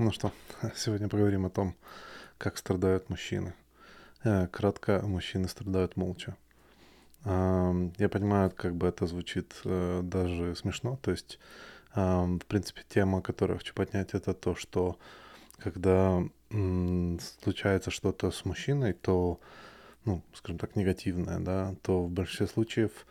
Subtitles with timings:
[0.00, 0.32] Ну что,
[0.76, 1.76] сегодня поговорим о том,
[2.38, 3.52] как страдают мужчины.
[4.24, 6.38] Э, кратко, мужчины страдают молча.
[7.26, 10.98] Я понимаю, как бы это звучит э, даже смешно.
[11.02, 11.38] То есть,
[11.94, 14.98] в принципе, тема, которую хочу поднять, это то, что
[15.58, 19.38] когда случается что-то с мужчиной, то,
[20.06, 23.06] ну, скажем так, негативное, да, то в большинстве случаев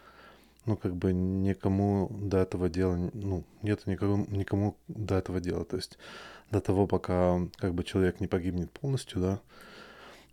[0.69, 5.65] ну, как бы никому до этого дела, ну, нет никому, никому до этого дела.
[5.65, 5.97] То есть
[6.51, 9.39] до того, пока как бы человек не погибнет полностью, да,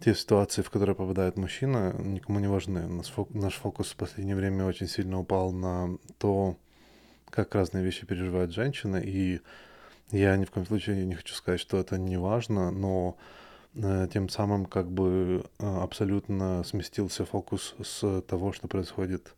[0.00, 2.86] те ситуации, в которые попадает мужчина, никому не важны.
[2.86, 6.56] Наш, фок, наш фокус в последнее время очень сильно упал на то,
[7.30, 9.41] как разные вещи переживает женщина, и
[10.10, 13.16] я ни в коем случае не хочу сказать, что это не важно, но
[13.74, 19.32] э, тем самым как бы э, абсолютно сместился фокус с того, что происходит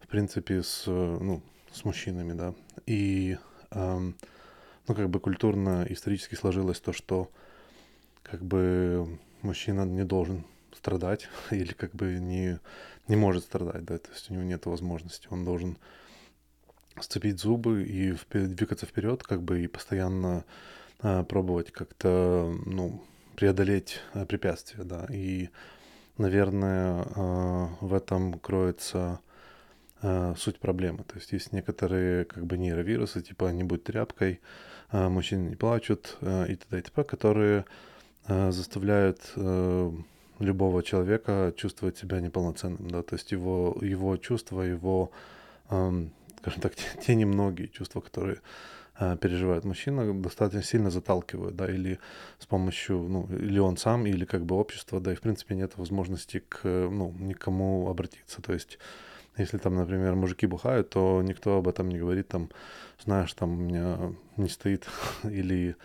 [0.00, 2.54] в принципе, с, ну, с мужчинами, да.
[2.86, 3.38] И,
[3.70, 4.16] эм,
[4.88, 7.30] ну, как бы культурно-исторически сложилось то, что
[8.22, 10.44] как бы мужчина не должен
[10.74, 12.58] страдать или как бы не,
[13.08, 15.78] не может страдать, да, то есть у него нет возможности, он должен
[17.00, 20.44] сцепить зубы и двигаться вперед, как бы и постоянно
[21.02, 23.02] э, пробовать как-то, ну,
[23.36, 25.48] преодолеть э, препятствия, да, и,
[26.18, 29.20] наверное, э, в этом кроется
[30.02, 31.04] э, суть проблемы.
[31.04, 34.40] То есть есть некоторые как бы нейровирусы, типа «не будь тряпкой»,
[34.92, 36.78] э, «мужчины не плачут» э, и т.д.
[36.78, 37.64] и т.п., которые
[38.26, 39.20] э, заставляют
[40.38, 45.10] любого человека чувствовать себя неполноценным, да, то есть его, его чувства, его,
[45.68, 46.06] э,
[46.38, 48.38] скажем так, те, те немногие чувства, которые
[49.22, 51.98] переживает мужчина, достаточно сильно заталкивают, да, или
[52.38, 55.78] с помощью, ну, или он сам, или как бы общество, да, и в принципе нет
[55.78, 58.78] возможности к, ну, никому обратиться, то есть
[59.36, 62.50] если там, например, мужики бухают, то никто об этом не говорит, там,
[63.02, 64.86] знаешь, там у меня не стоит,
[65.24, 65.76] или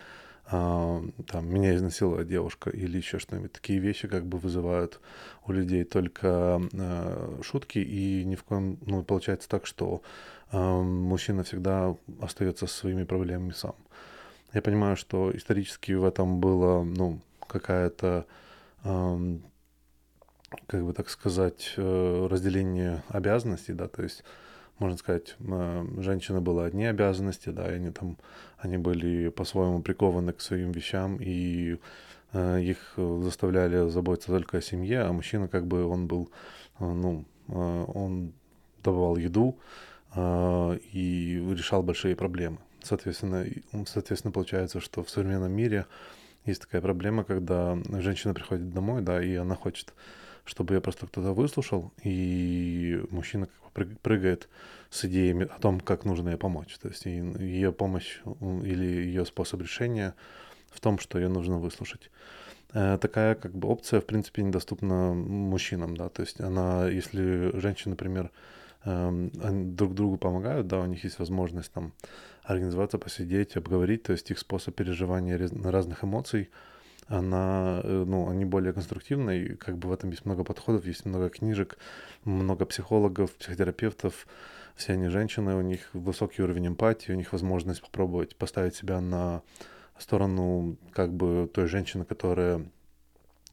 [0.48, 3.52] а, там меня изнасиловала девушка, или еще что-нибудь.
[3.52, 5.00] Такие вещи как бы вызывают
[5.46, 10.02] у людей только а, шутки, и ни в коем, ну, получается так, что
[10.52, 13.74] а, мужчина всегда остается со своими проблемами сам.
[14.52, 18.26] Я понимаю, что исторически в этом было, ну, какая-то
[20.66, 24.24] как бы так сказать, э, разделение обязанностей, да, то есть,
[24.78, 28.16] можно сказать, э, женщина была одни обязанности, да, и они там,
[28.58, 31.78] они были по-своему прикованы к своим вещам, и
[32.32, 36.30] э, их заставляли заботиться только о семье, а мужчина как бы он был,
[36.78, 38.32] ну, он
[38.82, 39.58] давал еду
[40.16, 42.58] и решал большие проблемы.
[42.82, 43.44] Соответственно,
[43.86, 45.86] соответственно, получается, что в современном мире
[46.44, 49.94] есть такая проблема, когда женщина приходит домой, да, и она хочет
[50.46, 54.48] чтобы ее просто кто-то выслушал, и мужчина как бы прыгает
[54.90, 56.78] с идеями о том, как нужно ей помочь.
[56.78, 60.14] То есть ее помощь или ее способ решения
[60.70, 62.10] в том, что ее нужно выслушать.
[62.72, 67.90] Э, такая как бы опция, в принципе, недоступна мужчинам, да, то есть она, если женщины,
[67.90, 68.30] например,
[68.84, 69.30] эм,
[69.76, 71.92] друг другу помогают, да, у них есть возможность там
[72.44, 76.50] организоваться, посидеть, обговорить, то есть их способ переживания разных эмоций–
[77.08, 81.04] она, э, ну, они более конструктивные, и как бы в этом есть много подходов, есть
[81.04, 81.78] много книжек,
[82.24, 84.26] много психологов, психотерапевтов,
[84.74, 89.42] все они женщины, у них высокий уровень эмпатии, у них возможность попробовать поставить себя на
[89.98, 92.66] сторону как бы той женщины, которая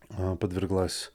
[0.10, 1.14] э, подверглась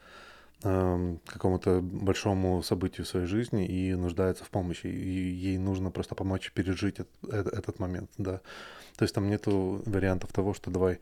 [0.62, 6.14] эм, какому-то большому событию в своей жизни и нуждается в помощи, и ей нужно просто
[6.14, 8.40] помочь пережить этот, этот момент, да.
[8.96, 11.00] То есть там нету вариантов того, что давай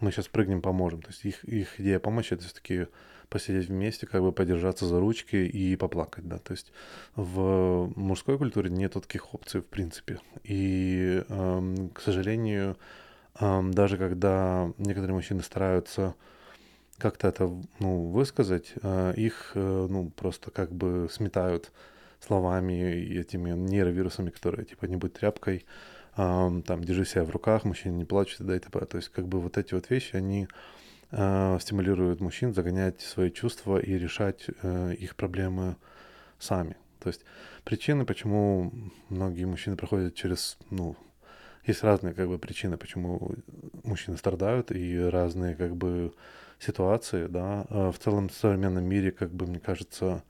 [0.00, 1.02] мы сейчас прыгнем, поможем.
[1.02, 2.86] То есть их, их идея помощи это все-таки
[3.28, 6.38] посидеть вместе, как бы подержаться за ручки и поплакать, да.
[6.38, 6.72] То есть
[7.14, 10.20] в мужской культуре нет таких опций в принципе.
[10.44, 12.76] И, эм, к сожалению,
[13.40, 16.14] эм, даже когда некоторые мужчины стараются
[16.98, 21.70] как-то это ну, высказать, э, их э, ну, просто как бы сметают
[22.20, 25.64] словами и этими нейровирусами, которые типа не будь тряпкой,
[26.18, 28.56] там, держи себя в руках, мужчина не плачет и т.д.
[28.56, 28.86] и т.п.
[28.86, 30.48] То есть, как бы вот эти вот вещи, они
[31.12, 35.76] э, стимулируют мужчин загонять свои чувства и решать э, их проблемы
[36.40, 36.76] сами.
[36.98, 37.24] То есть
[37.62, 38.72] причины, почему
[39.08, 40.96] многие мужчины проходят через, ну,
[41.64, 43.36] есть разные как бы причины, почему
[43.84, 46.12] мужчины страдают и разные как бы
[46.58, 47.66] ситуации, да.
[47.70, 50.24] А в целом в современном мире, как бы мне кажется,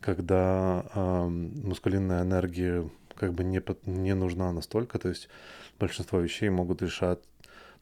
[0.00, 4.98] когда э, мускулинная энергия как бы не, не нужна настолько.
[4.98, 5.28] То есть
[5.78, 7.18] большинство вещей могут решать,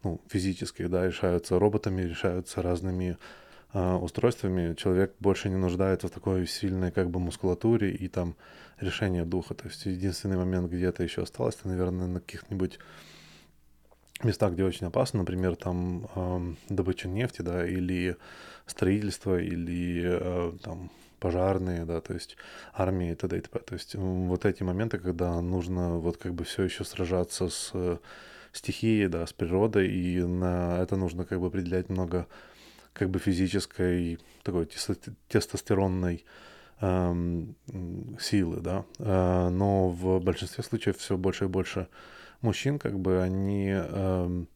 [0.03, 3.17] ну, физических, да, решаются роботами, решаются разными
[3.73, 4.75] э, устройствами.
[4.75, 8.37] Человек больше не нуждается в такой сильной как бы мускулатуре и там
[8.81, 9.55] решении духа.
[9.55, 12.79] То есть единственный момент, где это еще осталось, это, наверное, на каких-нибудь
[14.25, 18.17] места, где очень опасно, например, там э, добыча нефти, да, или
[18.67, 22.37] строительство, или э, там пожарные, да, то есть
[22.73, 23.39] армии и т.д.
[23.39, 23.59] и т.п.
[23.61, 27.73] То есть вот эти моменты, когда нужно вот как бы все еще сражаться с
[28.53, 32.27] стихией, да, с природой, и на это нужно как бы определять много
[32.93, 34.69] как бы физической такой
[35.29, 36.25] тестостеронной
[36.81, 37.55] эм,
[38.21, 41.89] силы, да, э, но в большинстве случаев все больше и больше
[42.41, 44.49] мужчин, как бы они эм,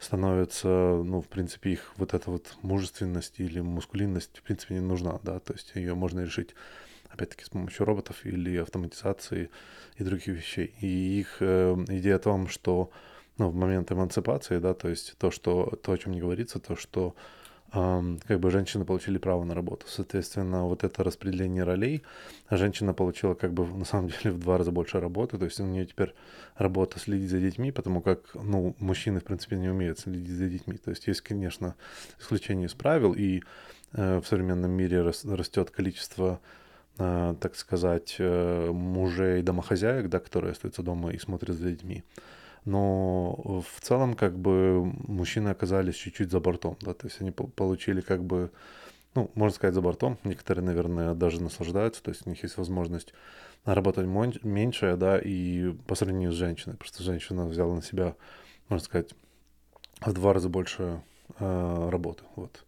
[0.00, 5.20] становятся, ну, в принципе, их вот эта вот мужественность или мускулинность, в принципе, не нужна,
[5.22, 6.54] да, то есть ее можно решить,
[7.10, 9.50] опять-таки, с помощью роботов или автоматизации
[9.96, 10.74] и других вещей.
[10.80, 12.90] И их э, идея о том, что,
[13.36, 16.76] ну, в момент эмансипации, да, то есть то, что, то, о чем не говорится, то,
[16.76, 17.14] что
[17.72, 19.86] как бы женщины получили право на работу.
[19.88, 22.02] Соответственно, вот это распределение ролей,
[22.50, 25.66] женщина получила как бы на самом деле в два раза больше работы, то есть у
[25.66, 26.14] нее теперь
[26.56, 30.76] работа следить за детьми, потому как, ну, мужчины, в принципе, не умеют следить за детьми.
[30.78, 31.74] То есть есть, конечно,
[32.18, 33.42] исключение из правил, и
[33.92, 36.40] э, в современном мире рас, растет количество
[36.98, 42.04] э, так сказать, э, мужей домохозяек, да, которые остаются дома и смотрят за детьми
[42.64, 48.00] но в целом как бы мужчины оказались чуть-чуть за бортом, да, то есть они получили
[48.00, 48.50] как бы,
[49.14, 50.18] ну, можно сказать, за бортом.
[50.24, 53.12] Некоторые, наверное, даже наслаждаются, то есть у них есть возможность
[53.64, 58.14] работать меньше, да, и по сравнению с женщиной, просто женщина взяла на себя,
[58.68, 59.14] можно сказать,
[60.00, 61.02] в два раза больше
[61.38, 62.64] э, работы, вот.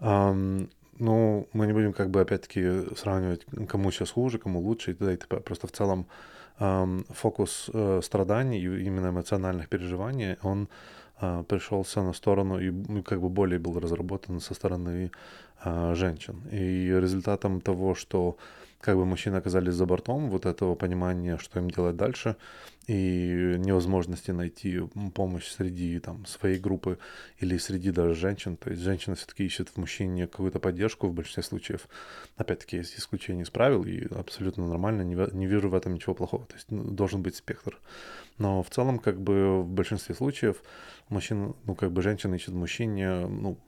[0.00, 4.94] Um, ну, мы не будем как бы опять-таки сравнивать, кому сейчас хуже, кому лучше и
[4.94, 5.14] т.д.
[5.14, 5.40] и т.п.
[5.40, 6.06] Просто в целом
[6.58, 10.68] фокус э, страданий, именно эмоциональных переживаний, он
[11.20, 15.10] э, пришелся на сторону и ну, как бы более был разработан со стороны
[15.64, 16.42] э, женщин.
[16.50, 18.36] И результатом того, что
[18.80, 22.36] как бы мужчины оказались за бортом вот этого понимания, что им делать дальше,
[22.86, 24.80] и невозможности найти
[25.14, 26.98] помощь среди там, своей группы
[27.38, 28.56] или среди даже женщин.
[28.56, 31.88] То есть женщина все-таки ищет в мужчине какую-то поддержку в большинстве случаев.
[32.36, 36.46] Опять-таки, есть исключения из правил, и абсолютно нормально, не, не вижу в этом ничего плохого.
[36.46, 37.78] То есть ну, должен быть спектр.
[38.38, 40.62] Но в целом, как бы в большинстве случаев
[41.08, 43.58] мужчина, ну, как бы женщина ищет мужчине, ну,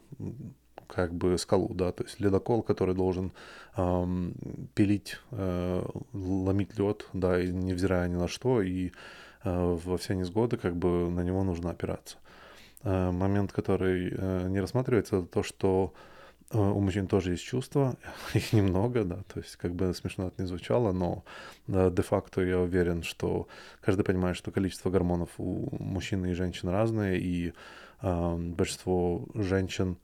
[0.86, 3.32] как бы скалу, да, то есть ледокол, который должен
[3.76, 4.34] эм,
[4.74, 8.88] пилить, э, ломить лед, да, и невзирая ни на что, и
[9.44, 12.16] э, во все несгоды как бы на него нужно опираться.
[12.82, 15.98] Э, момент, который э, не рассматривается, это то, что э,
[16.52, 17.96] у мужчин тоже есть чувства,
[18.34, 21.24] их немного, да, то есть как бы смешно это не звучало, но
[21.66, 23.48] да, де-факто я уверен, что
[23.80, 27.52] каждый понимает, что количество гормонов у мужчин и женщин разное, и
[28.02, 29.96] э, большинство женщин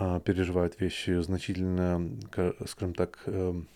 [0.00, 2.08] а, переживают вещи значительно,
[2.66, 3.66] скажем так, эм,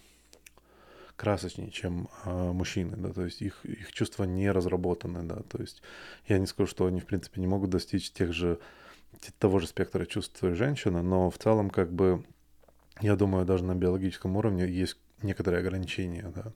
[1.16, 5.82] красочнее, чем э, мужчины, да, то есть их, их чувства не разработаны, да, то есть
[6.28, 8.60] я не скажу, что они, в принципе, не могут достичь тех же,
[9.38, 12.24] того же спектра чувств женщины, но в целом, как бы,
[13.00, 16.52] я думаю, даже на биологическом уровне есть некоторые ограничения, да,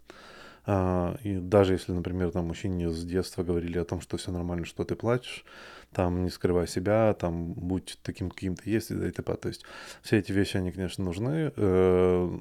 [0.69, 4.67] а, и даже если, например, там мужчине с детства говорили о том, что все нормально,
[4.67, 5.44] что ты плачешь,
[5.93, 9.37] там не скрывай себя, там будь таким, каким ты есть, и т.п.
[9.37, 9.64] То есть
[10.02, 12.38] все эти вещи, они, конечно, нужны э,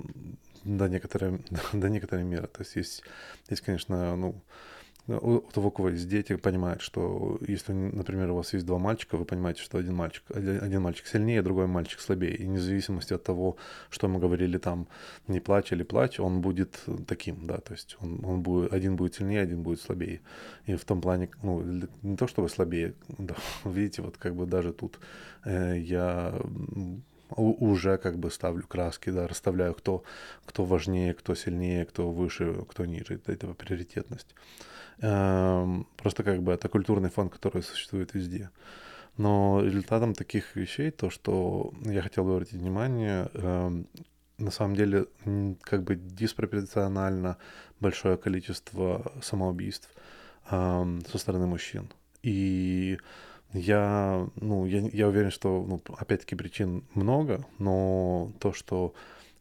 [0.63, 1.39] до некоторой,
[1.73, 2.47] до некоторой меры.
[2.47, 3.03] То есть есть,
[3.47, 4.41] есть конечно, ну,
[5.07, 9.17] у того, у кого есть дети, понимает, что если, например, у вас есть два мальчика,
[9.17, 12.35] вы понимаете, что один мальчик, один мальчик сильнее, другой мальчик слабее.
[12.35, 13.57] И независимости от того,
[13.89, 14.87] что мы говорили там,
[15.27, 19.15] не плачь или плачь, он будет таким, да, то есть он, он будет, один будет
[19.15, 20.21] сильнее, один будет слабее.
[20.65, 21.61] И в том плане, ну,
[22.01, 23.35] не то чтобы слабее, да,
[23.65, 24.99] видите, вот как бы даже тут
[25.43, 26.33] э, я
[27.29, 30.03] уже как бы ставлю краски, да, расставляю, кто,
[30.45, 34.35] кто важнее, кто сильнее, кто выше, кто ниже, это приоритетность.
[35.01, 38.49] Эм, просто как бы это культурный фон, который существует везде.
[39.17, 43.87] Но результатом таких вещей, то, что я хотел бы обратить внимание, эм,
[44.37, 45.05] на самом деле
[45.61, 47.37] как бы диспропорционально
[47.79, 49.89] большое количество самоубийств
[50.51, 51.89] эм, со стороны мужчин.
[52.23, 52.97] И
[53.53, 58.93] я, ну, я, я уверен, что, ну, опять-таки, причин много, но то, что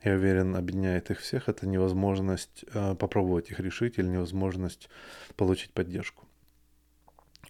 [0.04, 4.88] я уверен, объединяет их всех, это невозможность э, попробовать их решить или невозможность
[5.36, 6.24] получить поддержку.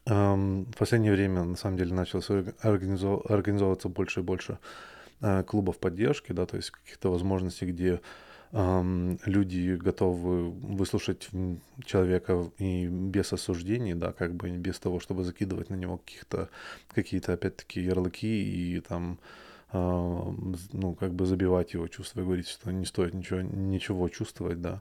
[0.07, 2.29] Эм, в последнее время, на самом деле, началось
[2.61, 3.29] организов...
[3.31, 4.59] организовываться больше и больше
[5.21, 8.01] э, клубов поддержки, да, то есть каких-то возможностей, где
[8.53, 11.29] эм, люди готовы выслушать
[11.85, 16.51] человека и без осуждений, да, как бы без того, чтобы закидывать на него каких-то
[16.95, 19.19] какие-то опять-таки ярлыки и там
[19.75, 24.81] ну, как бы забивать его чувства и говорить, что не стоит ничего, ничего чувствовать, да.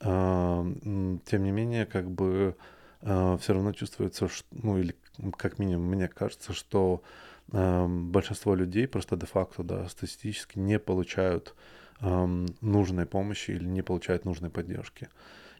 [0.00, 2.56] Тем не менее, как бы
[3.02, 4.94] а, все равно чувствуется, что, ну, или
[5.36, 7.02] как минимум, мне кажется, что
[7.48, 11.54] большинство людей просто де-факто, да, статистически не получают
[12.00, 15.08] нужной помощи или не получают нужной поддержки.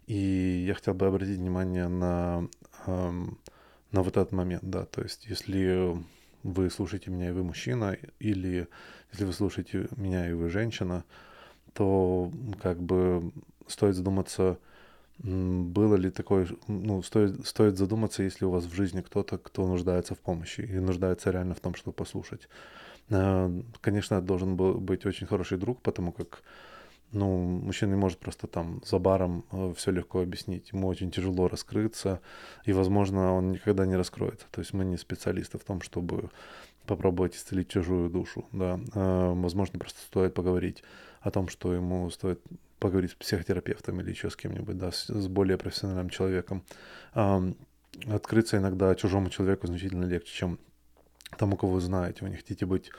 [0.06, 2.48] И я хотел бы обратить внимание на,
[2.86, 6.00] на вот этот момент, да, то есть если
[6.42, 8.68] вы слушаете меня и вы мужчина, или
[9.12, 11.04] если вы слушаете меня и вы женщина,
[11.74, 12.32] то
[12.62, 13.32] как бы
[13.66, 14.58] стоит задуматься,
[15.18, 20.14] было ли такое, ну, стоит, стоит задуматься, если у вас в жизни кто-то, кто нуждается
[20.14, 22.48] в помощи и нуждается реально в том, чтобы послушать.
[23.10, 26.42] Э, конечно, должен был быть очень хороший друг, потому как,
[27.12, 30.70] ну, мужчина не может просто там за баром э, все легко объяснить.
[30.72, 32.20] Ему очень тяжело раскрыться,
[32.64, 34.46] и, возможно, он никогда не раскроется.
[34.50, 36.30] То есть мы не специалисты в том, чтобы
[36.86, 38.78] попробовать исцелить чужую душу, да.
[38.94, 40.82] Э, возможно, просто стоит поговорить
[41.20, 42.40] о том, что ему стоит
[42.78, 46.64] поговорить с психотерапевтом или еще с кем-нибудь, да, с, с более профессиональным человеком.
[48.06, 50.58] Открыться иногда чужому человеку значительно легче, чем
[51.36, 52.18] тому, кого вы знаете.
[52.22, 52.90] Вы не хотите быть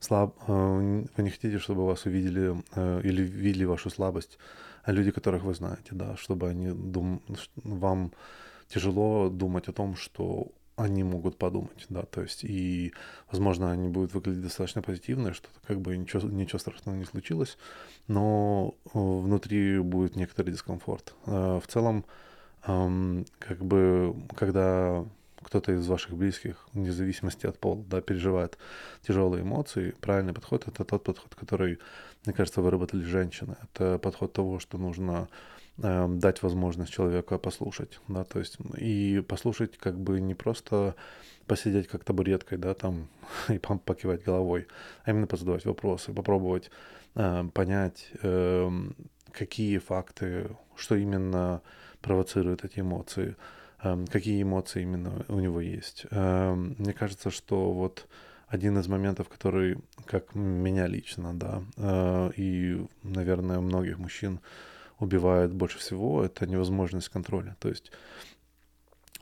[0.00, 4.38] слаб, uh, вы не хотите, чтобы вас увидели uh, или видели вашу слабость,
[4.84, 7.22] а люди, которых вы знаете, да, чтобы они дум...
[7.64, 8.12] вам
[8.68, 12.92] тяжело думать о том, что они могут подумать, да, то есть и,
[13.30, 17.56] возможно, они будут выглядеть достаточно позитивно, что как бы ничего, ничего страшного не случилось,
[18.08, 21.14] но э, внутри будет некоторый дискомфорт.
[21.26, 22.04] Э, в целом,
[22.62, 25.06] как бы, когда
[25.46, 28.58] кто-то из ваших близких, вне зависимости от пола, да, переживает
[29.06, 31.78] тяжелые эмоции, правильный подход— это тот подход, который,
[32.24, 33.54] мне кажется, выработали женщины.
[33.62, 35.28] Это подход того, что нужно
[35.78, 40.96] э, дать возможность человеку послушать, да, то есть и послушать как бы не просто
[41.46, 43.06] посидеть как табуреткой, да, там
[43.48, 44.66] и покивать головой,
[45.04, 46.72] а именно позадавать вопросы, попробовать
[47.14, 48.68] э, понять, э,
[49.30, 51.62] какие факты, что именно
[52.00, 53.36] провоцирует эти эмоции,
[53.78, 56.06] какие эмоции именно у него есть.
[56.10, 58.06] Э, мне кажется, что вот
[58.48, 64.40] один из моментов, который, как меня лично, да, э, и, наверное, многих мужчин
[64.98, 67.56] убивает больше всего, это невозможность контроля.
[67.58, 67.92] То есть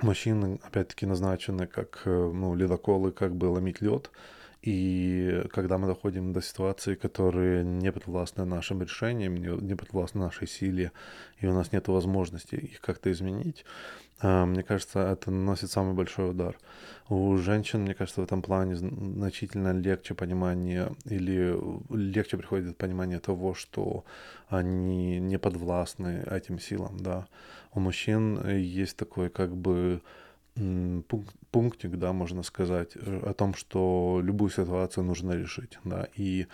[0.03, 4.11] машины, опять-таки, назначены как э, ну, ледоколы, как бы ломить лед.
[4.65, 10.91] И когда мы доходим до ситуации, которые не подвластны нашим решениям, не, подвластны нашей силе,
[11.39, 13.67] и у нас нет возможности их как-то изменить,
[14.21, 16.57] а, мне кажется, это наносит самый большой удар.
[17.11, 21.55] У женщин, мне кажется, в этом плане значительно легче понимание или
[21.91, 24.05] легче приходит понимание того, что
[24.49, 27.27] они не подвластны этим силам, да.
[27.75, 30.01] У мужчин есть такой как бы
[31.51, 36.47] пунктик, да, можно сказать, о том, что любую ситуацию нужно решить, да, и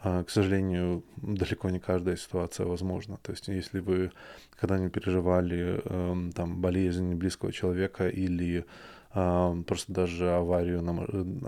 [0.00, 3.18] а, к сожалению, далеко не каждая ситуация возможна.
[3.22, 4.12] То есть, если вы
[4.60, 8.64] когда-нибудь переживали э, там болезнь близкого человека или
[9.12, 10.92] просто даже аварию, на,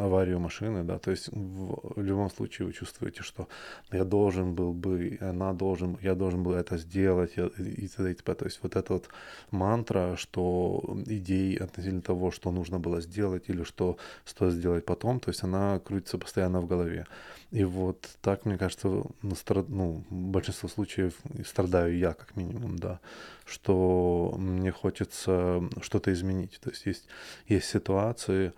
[0.03, 3.49] аварию машины, да, то есть в, любом случае вы чувствуете, что
[3.93, 8.11] я должен был бы, она должен, я должен был это сделать и, и т.д.
[8.11, 8.35] и т.п.
[8.35, 9.09] То есть вот эта вот
[9.51, 15.31] мантра, что идей относительно того, что нужно было сделать или что стоит сделать потом, то
[15.31, 17.07] есть она крутится постоянно в голове.
[17.51, 18.89] И вот так, мне кажется,
[19.23, 21.15] ну, большинство случаев
[21.45, 23.01] страдаю я, как минимум, да,
[23.45, 26.61] что мне хочется что-то изменить.
[26.63, 27.09] То есть есть,
[27.51, 28.53] есть ситуации,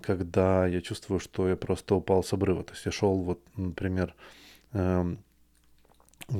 [0.00, 2.64] когда я чувствую, что я просто упал с обрыва.
[2.64, 4.14] То есть я шел, вот, например,
[4.72, 5.18] эм,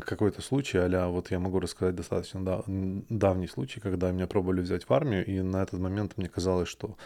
[0.01, 4.85] какой-то случай, а вот я могу рассказать достаточно дав- давний случай, когда меня пробовали взять
[4.89, 6.97] в армию, и на этот момент мне казалось, что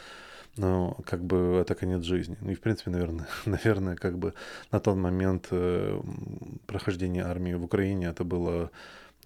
[0.56, 2.36] ну, как бы это конец жизни.
[2.40, 4.34] Ну и, в принципе, наверное, наверное, как бы
[4.72, 6.00] на тот момент э,
[6.66, 8.70] прохождения армии в Украине это было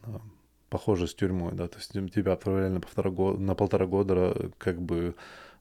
[0.02, 0.18] э,
[0.68, 4.80] похоже с тюрьмой, да, то есть тебя отправляли на полтора года, на полтора года как
[4.80, 5.14] бы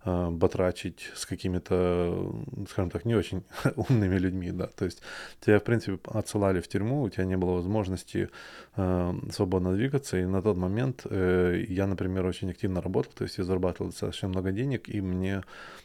[0.05, 2.33] батрачить с какими-то,
[2.69, 3.43] скажем так, не очень
[3.75, 5.01] умными людьми, да, то есть
[5.41, 8.29] тебя, в принципе, отсылали в тюрьму, у тебя не было возможности
[8.77, 13.37] э, свободно двигаться, и на тот момент э, я, например, очень активно работал, то есть
[13.37, 15.43] я зарабатывал достаточно много денег, и мне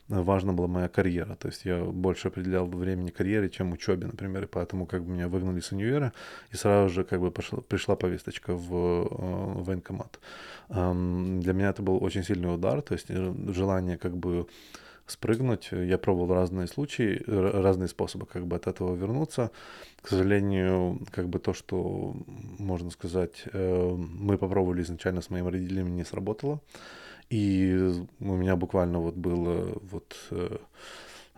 [0.09, 4.47] важна была моя карьера, то есть я больше определял времени карьере, чем учебе, например, и
[4.47, 6.13] поэтому как бы меня выгнали с универа,
[6.53, 10.21] и сразу же как бы пошла, пришла повесточка в э, военкомат.
[10.69, 14.47] Эм, для меня это был очень сильный удар, то есть э, желание как бы
[15.07, 15.69] спрыгнуть.
[15.73, 19.51] Я пробовал разные случаи, разные способы как бы от этого вернуться.
[20.03, 22.15] К сожалению, как бы то, что,
[22.59, 26.61] можно сказать, э, мы попробовали изначально с моими родителями, не сработало.
[27.31, 30.57] И у меня буквально вот был вот э,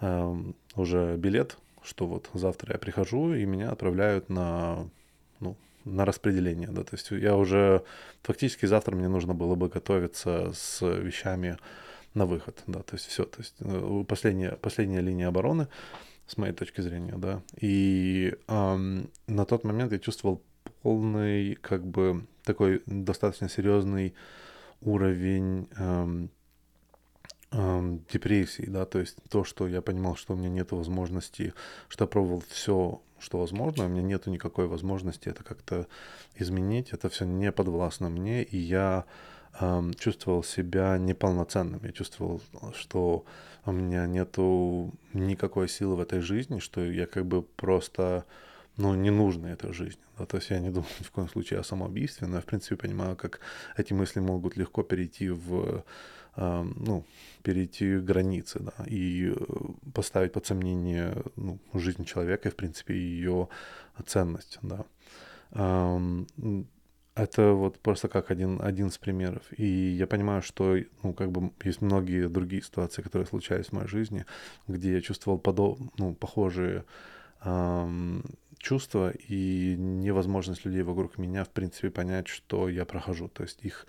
[0.00, 0.36] э,
[0.74, 4.88] уже билет, что вот завтра я прихожу, и меня отправляют на,
[5.40, 7.82] ну, на распределение, да, то есть я уже
[8.22, 11.56] фактически завтра мне нужно было бы готовиться с вещами
[12.16, 15.68] на выход, да, то есть все, то есть э, последняя, последняя линия обороны,
[16.26, 20.42] с моей точки зрения, да, и эм, на тот момент я чувствовал
[20.82, 24.14] полный, как бы, такой достаточно серьезный
[24.80, 26.30] уровень эм,
[27.52, 31.52] эм, депрессии, да, то есть то, что я понимал, что у меня нет возможности,
[31.88, 35.86] что я пробовал все, что возможно, у меня нет никакой возможности это как-то
[36.34, 39.04] изменить, это все не подвластно мне, и я
[39.98, 41.80] чувствовал себя неполноценным.
[41.82, 42.40] Я чувствовал,
[42.74, 43.24] что
[43.64, 48.24] у меня нету никакой силы в этой жизни, что я как бы просто
[48.76, 50.02] ну, не нужно этой жизни.
[50.18, 50.26] Да?
[50.26, 52.76] То есть я не думаю ни в коем случае о самоубийстве, но я, в принципе,
[52.76, 53.40] понимаю, как
[53.76, 55.84] эти мысли могут легко перейти в,
[56.36, 57.04] ну,
[57.42, 59.34] перейти границы, да, и э,
[59.94, 63.48] поставить под сомнение ну, жизнь человека и, в принципе, ее
[64.06, 64.84] ценность, да.
[67.16, 69.42] Это вот просто как один, один из примеров.
[69.56, 73.88] И я понимаю, что, ну, как бы есть многие другие ситуации, которые случались в моей
[73.88, 74.26] жизни,
[74.68, 75.78] где я чувствовал подо...
[75.96, 76.84] ну, похожие
[77.42, 78.22] эм,
[78.58, 83.28] чувства и невозможность людей вокруг меня, в принципе, понять, что я прохожу.
[83.28, 83.86] То есть их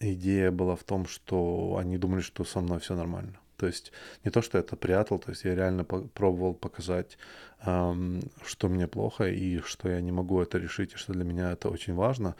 [0.00, 3.38] идея была в том, что они думали, что со мной все нормально.
[3.56, 3.92] То есть
[4.24, 7.18] не то, что это прятал, то есть я реально по- пробовал показать,
[7.64, 11.52] эм, что мне плохо и что я не могу это решить, и что для меня
[11.52, 12.34] это очень важно,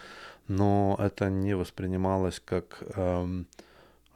[0.48, 3.46] но это не воспринималось как эм,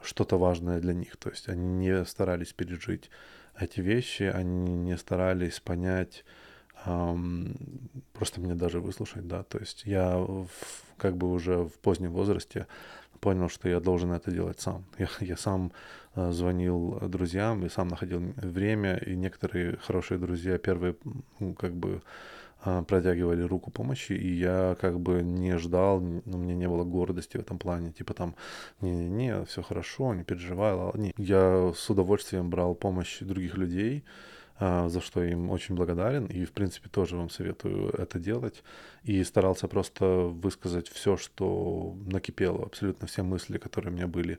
[0.02, 1.16] что-то важное для них.
[1.16, 3.10] То есть они не старались пережить
[3.58, 6.24] эти вещи, они не старались понять,
[6.86, 7.56] эм,
[8.12, 9.42] просто мне даже выслушать, да.
[9.42, 10.48] То есть я в,
[10.96, 12.66] как бы уже в позднем возрасте
[13.20, 14.84] понял, что я должен это делать сам.
[14.98, 15.72] Я, я сам
[16.14, 20.96] э, звонил друзьям и сам находил время, и некоторые хорошие друзья первые,
[21.40, 22.02] ну, как бы
[22.64, 26.84] э, протягивали руку помощи, и я как бы не ждал, ну, у меня не было
[26.84, 28.34] гордости в этом плане, типа там,
[28.80, 31.12] не-не-не, все хорошо, не переживай, не.
[31.16, 34.04] Я с удовольствием брал помощь других людей,
[34.58, 36.26] за что им очень благодарен.
[36.26, 38.62] И, в принципе, тоже вам советую это делать.
[39.04, 44.38] И старался просто высказать все, что накипело, абсолютно все мысли, которые у меня были,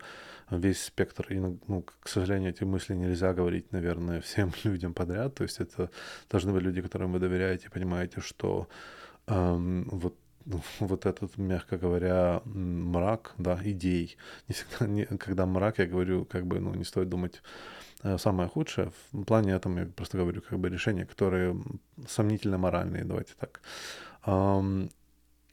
[0.52, 1.26] весь спектр.
[1.32, 5.36] И, ну, к сожалению, эти мысли нельзя говорить, наверное, всем людям подряд.
[5.36, 5.90] То есть это
[6.30, 8.68] должны быть люди, которым вы доверяете, понимаете, что
[9.28, 10.16] эм, вот
[10.80, 14.18] вот этот, мягко говоря, мрак, да, идей.
[14.48, 17.42] Не всегда, не, когда мрак, я говорю, как бы, ну, не стоит думать
[18.18, 18.92] самое худшее.
[19.12, 21.62] В плане этом я просто говорю, как бы решения, которые
[22.08, 23.62] сомнительно моральные, давайте так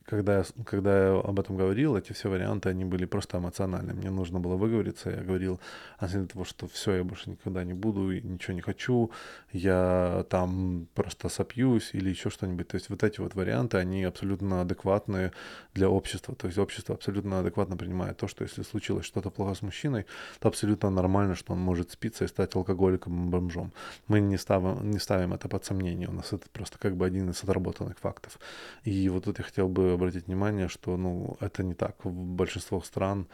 [0.06, 3.92] когда когда я об этом говорил, эти все варианты, они были просто эмоциональны.
[3.92, 5.10] Мне нужно было выговориться.
[5.10, 5.60] Я говорил
[5.96, 9.10] относительно того, что все, я больше никогда не буду, ничего не хочу,
[9.52, 12.68] я там просто сопьюсь или еще что-нибудь.
[12.68, 15.32] То есть вот эти вот варианты, они абсолютно адекватные
[15.74, 16.34] для общества.
[16.34, 20.06] То есть общество абсолютно адекватно принимает то, что если случилось что-то плохо с мужчиной,
[20.38, 23.72] то абсолютно нормально, что он может спиться и стать алкоголиком и бомжом.
[24.08, 26.08] Мы не ставим, не ставим это под сомнение.
[26.08, 28.38] У нас это просто как бы один из отработанных фактов.
[28.84, 32.04] И вот тут я хотел бы обратить внимание, что, ну, это не так.
[32.04, 33.26] В большинстве стран,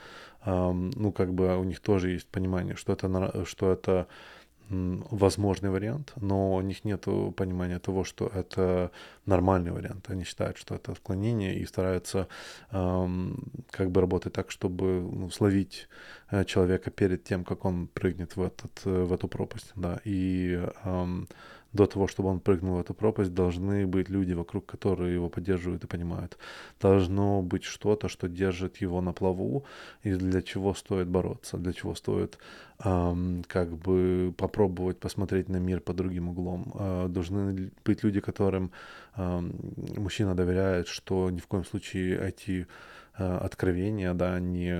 [0.45, 4.07] ну, как бы у них тоже есть понимание, что это, что это
[4.73, 7.05] возможный вариант, но у них нет
[7.37, 8.91] понимания того, что это
[9.27, 10.09] нормальный вариант.
[10.09, 12.29] Они считают, что это отклонение и стараются
[12.71, 15.89] эм, как бы работать так, чтобы ну, словить
[16.31, 19.73] э, человека перед тем, как он прыгнет в, этот, э, в эту пропасть.
[19.77, 20.01] Да.
[20.05, 21.29] И эм,
[21.73, 25.85] до того, чтобы он прыгнул в эту пропасть, должны быть люди вокруг, которые его поддерживают
[25.85, 26.39] и понимают.
[26.81, 29.65] Должно быть что-то, что держит его на плаву,
[30.03, 32.39] и для чего стоит бороться, для чего стоит
[32.85, 36.73] эм, как бы попробовать посмотреть на мир под другим углом.
[36.75, 38.71] Э, должны быть люди, которым
[39.17, 39.55] эм,
[39.97, 42.67] мужчина доверяет, что ни в коем случае эти Э,
[43.15, 44.75] откровения, да, не,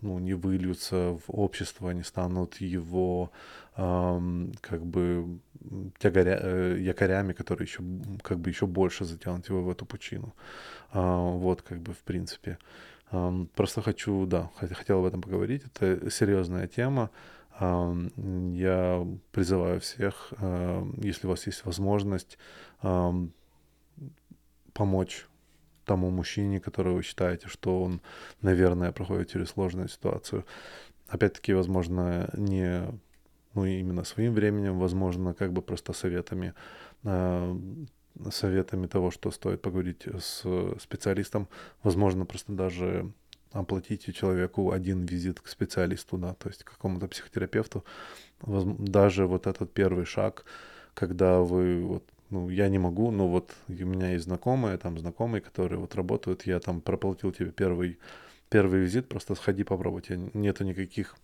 [0.00, 3.32] ну, не выльются в общество, не станут его
[3.76, 5.40] эм, как бы
[5.98, 7.82] тягаря, э, якорями, которые еще
[8.22, 10.34] как бы еще больше затянут его в эту пучину.
[10.92, 12.58] Э, вот как бы в принципе.
[13.10, 15.62] Э, просто хочу, да, хотел об этом поговорить.
[15.64, 17.10] Это серьезная тема.
[17.60, 17.94] Э,
[18.52, 22.38] я призываю всех, э, если у вас есть возможность,
[22.82, 23.12] э,
[24.72, 25.26] помочь
[25.88, 28.00] тому мужчине, которого вы считаете, что он,
[28.42, 30.44] наверное, проходит через сложную ситуацию.
[31.08, 32.86] Опять-таки, возможно, не
[33.54, 36.52] ну, именно своим временем, возможно, как бы просто советами,
[37.04, 37.56] э,
[38.30, 40.44] советами того, что стоит поговорить с
[40.80, 41.48] специалистом,
[41.82, 43.12] возможно, просто даже
[43.52, 47.84] оплатите человеку один визит к специалисту, да, то есть к какому-то психотерапевту.
[48.42, 50.44] Даже вот этот первый шаг,
[50.94, 55.40] когда вы вот ну, я не могу, но вот у меня есть знакомые, там знакомые,
[55.40, 57.98] которые вот работают, я там проплатил тебе первый,
[58.50, 60.02] первый визит, просто сходи попробуй,
[60.34, 61.16] нету никаких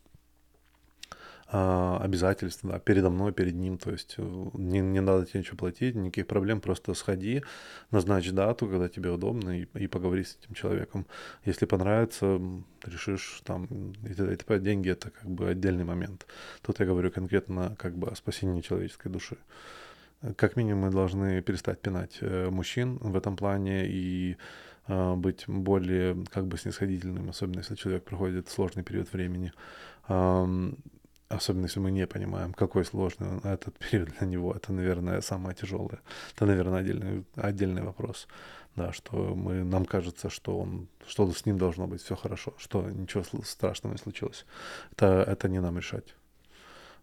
[1.46, 4.22] а, обязательств, да, передо мной, перед ним, то есть э,
[4.54, 7.44] не, не надо тебе ничего платить, никаких проблем, просто сходи,
[7.90, 11.06] назначь дату, когда тебе удобно, и, и поговори с этим человеком.
[11.44, 12.40] Если понравится,
[12.84, 13.66] решишь там,
[14.02, 14.34] и т.д.
[14.34, 14.58] и.
[14.58, 16.26] Деньги— это как бы отдельный момент.
[16.62, 19.36] Тут я говорю конкретно как бы о спасении человеческой души.
[20.36, 24.36] Как минимум мы должны перестать пинать э, мужчин в этом плане и
[24.86, 29.52] э, быть более как бы снисходительным, особенно если человек проходит сложный период времени.
[31.28, 34.52] Особенно если мы не понимаем, какой сложный этот период для него.
[34.52, 36.00] Это, наверное, самое тяжелое.
[36.34, 38.28] Это, наверное, отдельный, отдельный вопрос.
[38.76, 42.90] Да, что мы, нам кажется, что он, что с ним должно быть все хорошо, что
[42.90, 44.46] ничего страшного не случилось.
[44.92, 46.14] Это, это не нам решать.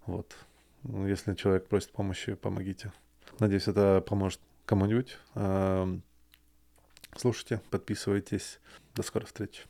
[0.06, 0.36] Вот.
[0.84, 2.92] Ну, если человек просит помощи, помогите.
[3.40, 5.18] Надеюсь, это поможет кому-нибудь.
[7.18, 8.60] Слушайте, подписывайтесь.
[8.96, 9.64] До скорой встречи.